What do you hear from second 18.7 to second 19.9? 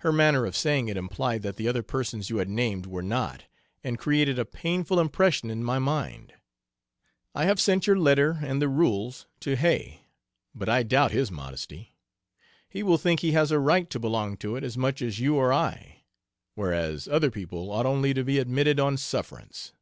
on sufferance."